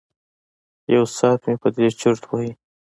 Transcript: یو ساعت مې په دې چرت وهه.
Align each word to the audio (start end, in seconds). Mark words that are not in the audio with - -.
یو 0.93 1.03
ساعت 1.17 1.39
مې 1.47 1.55
په 1.61 1.67
دې 1.75 1.87
چرت 1.99 2.23
وهه. 2.27 2.51